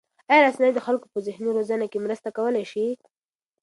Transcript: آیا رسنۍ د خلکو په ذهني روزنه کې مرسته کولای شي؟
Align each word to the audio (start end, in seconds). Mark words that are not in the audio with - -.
آیا 0.31 0.41
رسنۍ 0.47 0.71
د 0.73 0.79
خلکو 0.85 1.07
په 1.13 1.19
ذهني 1.27 1.49
روزنه 1.57 1.85
کې 1.91 2.03
مرسته 2.05 2.29
کولای 2.37 2.65
شي؟ 2.71 2.85